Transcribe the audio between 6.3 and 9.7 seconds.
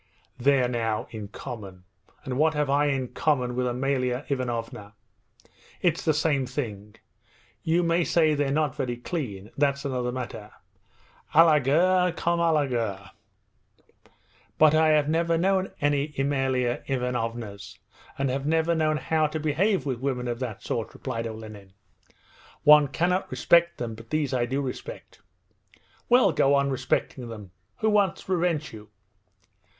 thing! You may say they're not very clean